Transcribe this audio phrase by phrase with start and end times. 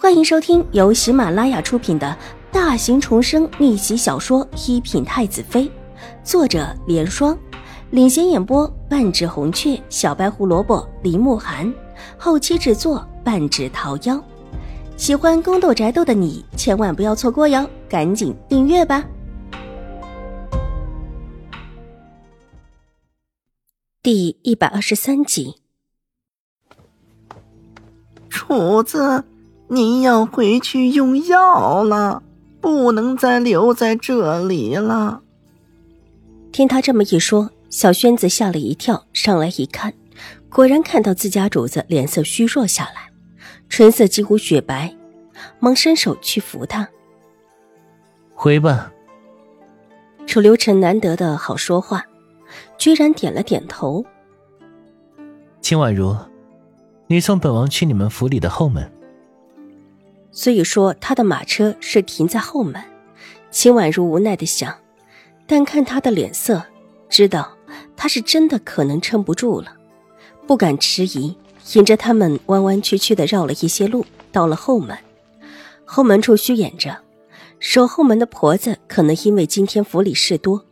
[0.00, 2.16] 欢迎收听由喜马拉雅出品的
[2.52, 5.64] 大型重生逆袭小说《一品太子妃》，
[6.22, 7.36] 作者：莲霜，
[7.90, 11.74] 领衔演播：半指红雀、小白胡萝卜、林慕寒，
[12.16, 14.22] 后期制作：半指桃夭。
[14.96, 19.04] 喜欢宫斗宅斗的你千万不要错过哟，赶紧订阅吧！
[24.00, 25.56] 第一百二十三集，
[28.30, 29.24] 厨子。
[29.68, 32.22] 你要回去用药了，
[32.60, 35.22] 不能再留在这里了。
[36.50, 39.92] 听他这么一说，小轩子吓了一跳，上来一看，
[40.48, 43.10] 果然看到自家主子脸色虚弱下来，
[43.68, 44.96] 唇色几乎雪白，
[45.60, 46.88] 忙伸手去扶他。
[48.34, 48.90] 回吧。
[50.26, 52.04] 楚留臣难得的好说话，
[52.78, 54.04] 居然点了点头。
[55.60, 56.16] 秦婉如，
[57.06, 58.90] 你送本王去你们府里的后门。
[60.38, 62.80] 所以说，他的马车是停在后门。
[63.50, 64.72] 秦婉如无奈的想，
[65.48, 66.62] 但看他的脸色，
[67.08, 67.56] 知道
[67.96, 69.72] 他是真的可能撑不住了，
[70.46, 71.36] 不敢迟疑，
[71.72, 74.96] 引着他们弯弯曲曲的绕了一些路，到了后门。
[75.84, 76.96] 后门处虚掩着，
[77.58, 80.64] 守后门的婆子可能因为今天府里事多，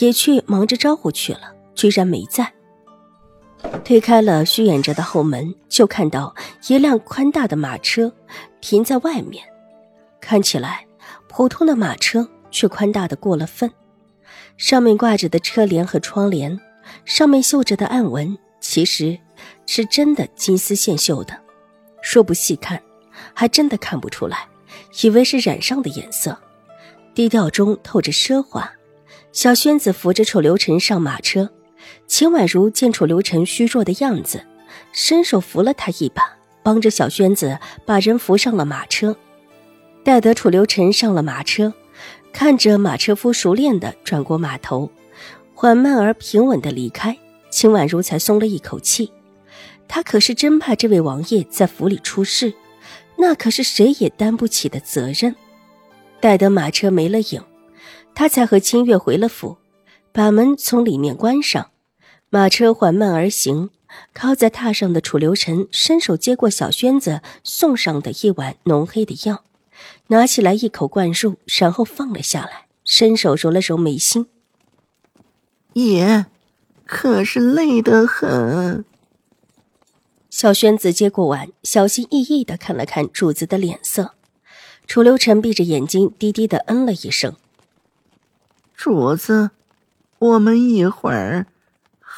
[0.00, 2.52] 也去忙着招呼去了，居然没在。
[3.84, 6.34] 推开了虚掩着的后门，就看到
[6.68, 8.12] 一辆宽大的马车。
[8.60, 9.44] 停在外面，
[10.22, 10.86] 看起来
[11.28, 13.70] 普通的马车，却宽大的过了分。
[14.56, 16.58] 上面挂着的车帘和窗帘，
[17.04, 19.18] 上面绣着的暗纹，其实
[19.66, 21.38] 是真的金丝线绣的。
[22.00, 22.80] 说不细看，
[23.34, 24.48] 还真的看不出来，
[25.02, 26.38] 以为是染上的颜色。
[27.14, 28.72] 低调中透着奢华。
[29.30, 31.50] 小轩子扶着楚留臣上马车，
[32.06, 34.44] 秦婉如见楚留臣虚弱的样子，
[34.92, 36.22] 伸手扶了他一把。
[36.62, 39.14] 帮着小轩子把人扶上了马车，
[40.02, 41.74] 待得楚留臣上了马车，
[42.32, 44.90] 看着马车夫熟练的转过马头，
[45.52, 47.18] 缓慢而平稳的离开，
[47.50, 49.12] 秦婉如才松了一口气。
[49.86, 52.54] 他可是真怕这位王爷在府里出事，
[53.18, 55.36] 那可是谁也担不起的责任。
[56.18, 57.42] 待得马车没了影，
[58.14, 59.58] 他才和清月回了府，
[60.12, 61.72] 把门从里面关上，
[62.34, 63.70] 马车缓慢而行。
[64.12, 69.44] 靠在榻上的楚留臣伸手接过小轩子送上的一碗浓黑的药，
[70.08, 74.26] 拿起来一口灌入，然后放了下来，伸手揉了揉眉心。
[75.74, 76.26] 爷，
[76.84, 78.84] 可是累得很。
[80.28, 84.14] 小轩子接过碗，小心翼翼的看了看主子的脸色。
[84.88, 87.36] 楚留臣闭着眼睛，低低的嗯了一声
[88.74, 89.52] ：“主子，
[90.18, 91.46] 我们一会儿。”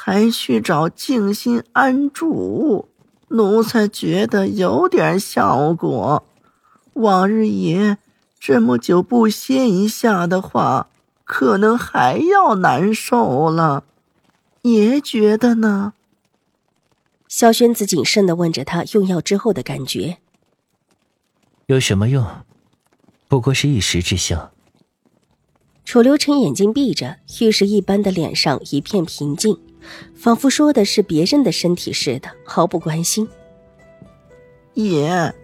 [0.08, 2.88] 还去找静心安住，
[3.30, 6.24] 奴才觉得有点效果。
[6.92, 7.98] 往日爷
[8.38, 10.90] 这么久不歇一下的话，
[11.24, 13.82] 可能还要难受了。
[14.62, 15.94] 爷觉得呢？
[17.26, 20.18] 萧宣子谨慎的问着他用药之后的感觉。
[21.66, 22.24] 有什么用？
[23.26, 24.52] 不过是一时之效。
[25.84, 29.58] 楚留臣眼睛闭着，玉石一般的脸上一片平静。
[30.14, 33.28] 仿佛说的是别人的身体似的，毫不关心。
[34.74, 35.34] 爷，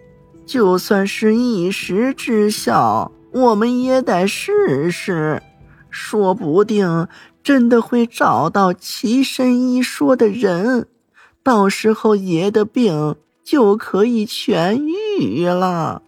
[0.47, 5.43] 就算是一时之效，我们也得试试，
[5.91, 7.09] 说不定
[7.43, 10.87] 真的会找到奇身医说的人，
[11.43, 16.03] 到时候爷的病就可以痊愈了。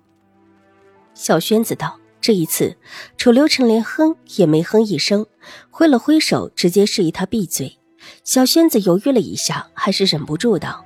[1.15, 2.77] 小轩子道：“这一次，
[3.17, 5.27] 楚留臣连哼也没哼一声，
[5.71, 7.79] 挥了挥手，直接示意他闭嘴。”
[8.23, 10.85] 小轩子犹豫了一下，还是忍不住道：“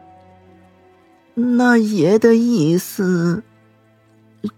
[1.35, 3.43] 那爷的意思，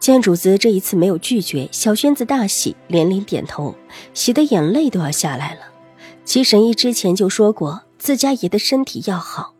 [0.00, 3.74] 见主子这一次没有拒绝，小轩子大喜，连连点头，
[4.12, 5.60] 喜得眼泪都要下来了。
[6.24, 9.54] 齐神医之前就说过，自家爷的身体要好，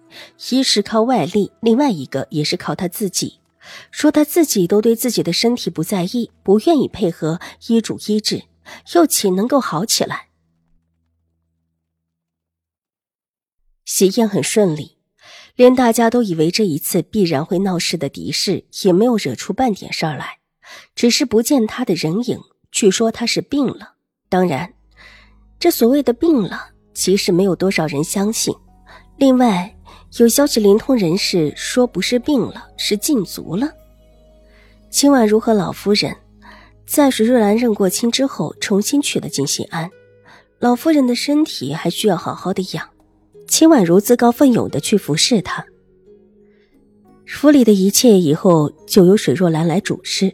[0.51, 3.41] 一是靠外力，另外一个也是靠他自己。
[3.91, 8.45] 说他自己都对自己的身体不在意，不愿意配合医嘱医治，
[8.95, 10.29] 又岂能够好起来？
[13.85, 14.99] 喜宴很顺利，
[15.55, 20.39] 连大家都以为这一次必然会闹事的狄氏也没有惹出半点事儿来，
[20.95, 22.41] 只是不见他的人影。
[22.71, 23.95] 据说他是病了，
[24.29, 24.75] 当然，
[25.59, 28.55] 这所谓的病了，其实没有多少人相信。
[29.17, 29.71] 另外。
[30.23, 33.69] 有消息灵通人士说，不是病了，是禁足了。
[34.89, 36.15] 秦婉如和老夫人
[36.87, 39.91] 在水若兰认过亲之后，重新去了金心庵。
[40.61, 42.89] 老夫人的身体还需要好好的养。
[43.49, 45.65] 秦婉如自告奋勇的去服侍他。
[47.27, 50.33] 府里的一切以后就由水若兰来主事。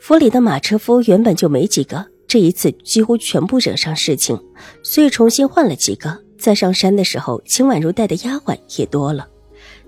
[0.00, 4.40] 府里的马车夫原本就没几个，这一次几乎全部惹上事情，
[4.84, 6.22] 所以重新换了几个。
[6.38, 9.26] 在上山的时候，秦婉如带的丫鬟也多了，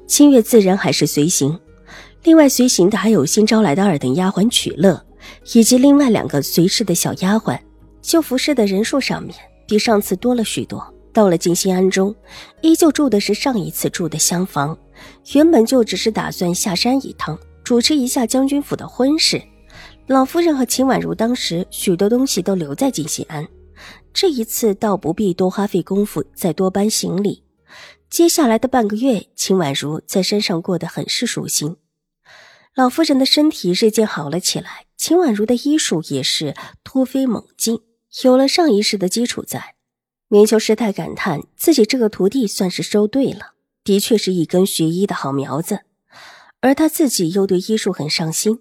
[0.06, 1.58] 清月自然还是随行。
[2.24, 5.00] 另外随行的还有新招来的二等丫鬟曲乐，
[5.54, 7.58] 以及另外两个随侍的小丫鬟。
[8.00, 9.34] 就服侍的人数上面，
[9.66, 10.82] 比上次多了许多。
[11.12, 12.14] 到了静心庵中，
[12.62, 14.76] 依旧住的是上一次住的厢房。
[15.34, 19.42] 原本就只是打算下山一趟，主持一下将军府的婚事。
[20.06, 23.46] 老夫人和秦婉如当时许多东西都留在静心庵，
[24.20, 27.44] 这一次倒不必多花费功夫再多搬行李。
[28.10, 31.76] 接下来的半个月，秦婉如在山上过得很是舒心。
[32.74, 37.78] 老夫人的身体日渐好了起来，秦婉如的医术也是突飞猛进，
[38.24, 39.76] 有了上一世的基础在。
[40.26, 43.52] 明秋师太感叹自己这个徒弟算是收对了，
[43.84, 45.82] 的确是一根学医的好苗子，
[46.58, 48.58] 而他自己又对医术很上心。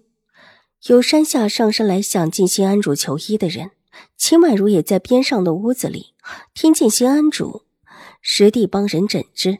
[0.86, 3.72] 有山下上山来向静心庵主求医的人，
[4.16, 6.14] 秦婉如也在边上的屋子里
[6.54, 7.66] 听见新安主
[8.20, 9.58] 实地帮人诊治。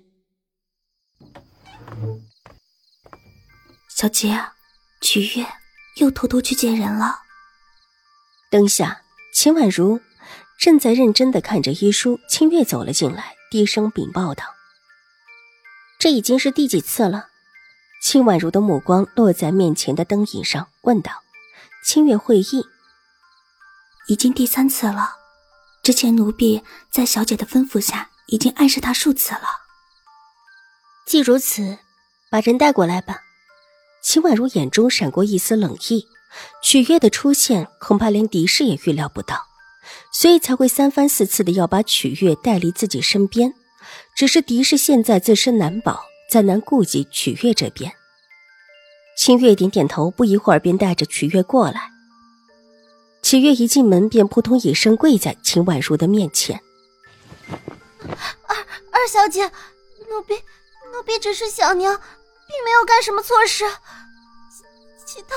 [3.88, 4.38] 小姐，
[5.00, 5.46] 曲月
[5.96, 7.20] 又偷偷去见人了。
[8.50, 9.02] 灯下，
[9.32, 10.00] 秦婉如。
[10.58, 14.44] 正在认真的看着医书，清月走了进来，低声禀报道
[16.00, 17.28] ：“这已经是第几次了？”
[18.02, 21.12] 秦婉如的目光落在面前的灯影上，问道
[21.86, 22.66] ：“清月会意，
[24.08, 25.12] 已经第三次了。
[25.82, 29.42] 之前奴婢在小姐的吩咐下，已经暗示她数次了。
[31.06, 31.78] 既如此，
[32.30, 33.22] 把人带过来吧。”
[34.02, 36.06] 秦婉如眼中闪过一丝冷意，
[36.62, 39.46] 曲月的出现，恐怕连狄氏也预料不到。
[40.12, 43.52] 所以才会三番四次的要把曲月带离自己身边，
[44.16, 47.92] 只是狄氏现在自身难保，再难顾及曲月这边。
[49.16, 51.90] 清月点点头，不一会儿便带着曲月过来。
[53.28, 56.62] 曲月一进门便扑通一声跪在秦婉如的面前
[58.48, 58.56] ：“二
[58.90, 59.44] 二小姐，
[60.08, 60.34] 奴婢
[60.94, 63.66] 奴婢只是小娘，并没有干什么错事，
[65.04, 65.36] 其他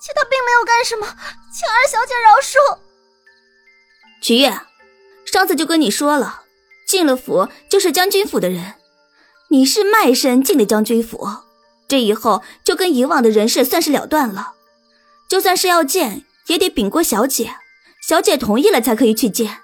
[0.00, 1.06] 其他并没有干什么，
[1.52, 2.78] 请二小姐饶恕。”
[4.22, 4.58] 曲月，
[5.26, 6.44] 上次就跟你说了，
[6.86, 8.76] 进了府就是将军府的人，
[9.50, 11.28] 你是卖身进的将军府，
[11.86, 14.54] 这以后就跟以往的人事算是了断了。
[15.28, 17.56] 就算是要见，也得禀过小姐，
[18.06, 19.62] 小姐同意了才可以去见。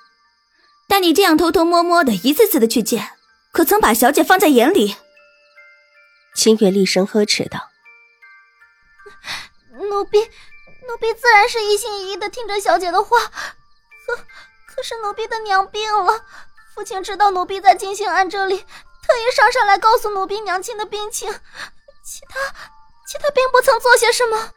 [0.89, 3.13] 但你这样偷偷摸摸的，一次次的去见，
[3.53, 4.97] 可曾把小姐放在眼里？
[6.35, 7.71] 清月厉声呵斥道
[9.91, 10.19] ：“奴婢，
[10.89, 13.19] 奴婢自然是一心一意的听着小姐的话，
[14.07, 14.25] 可……”
[14.75, 16.25] 可是奴婢的娘病了，
[16.75, 18.65] 父亲知道奴婢在金星庵这里，特
[19.19, 21.31] 意上山来告诉奴婢娘亲的病情，
[22.03, 22.41] 其他
[23.07, 24.51] 其他并不曾做些什么。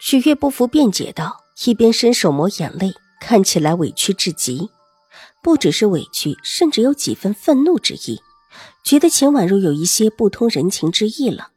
[0.00, 4.70] 许月不服辩解道，一边伸手抹眼泪，看起来委屈至极，
[5.42, 8.20] 不只是委屈，甚至有几分愤怒之意，
[8.84, 11.50] 觉得秦婉如有一些不通人情之意了。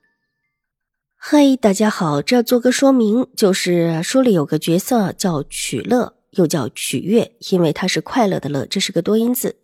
[1.15, 6.15] 嗨，大家好，这做个说明，就是书里有个角色叫曲乐。
[6.31, 9.57] 又叫取悦，因为它是快乐的乐，这是个多音字。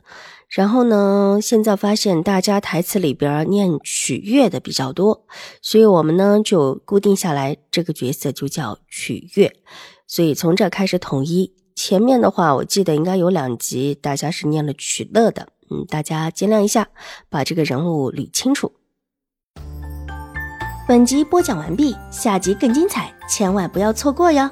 [0.47, 5.25] 然后呢，现在发现大家台词里边念取悦的比较多，
[5.62, 9.53] 所以我们呢就固定下来，这个角色就叫取悦。
[10.07, 11.53] 所以从这开始统一。
[11.75, 16.89] 前面的话，我记得应该有两集大家是念了取乐的，嗯，大家见谅一下，
[17.29, 18.71] 把这个人物捋清楚。
[20.88, 24.50] 本集播讲完毕，下集更精彩，千万不要错过哟。